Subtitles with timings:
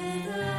[0.00, 0.49] Jesus.